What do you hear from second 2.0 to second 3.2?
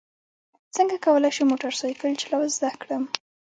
چلول زده کړم